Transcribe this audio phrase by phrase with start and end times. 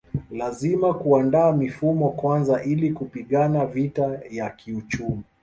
[0.31, 5.23] Lazima kuandaa mifumo kwanza ili kupigana vita ya kiuchumi